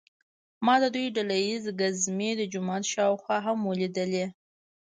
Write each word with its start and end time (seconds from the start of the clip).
ما 0.65 0.75
د 0.83 0.85
دوی 0.95 1.07
ډله 1.15 1.35
ییزې 1.45 1.71
ګزمې 1.81 2.31
د 2.37 2.41
جومات 2.51 2.83
شاوخوا 2.93 3.37
هم 3.45 3.57
ولیدلې. 3.69 4.25